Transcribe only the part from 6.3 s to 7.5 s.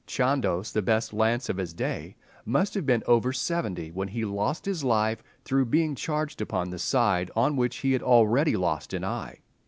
upon the side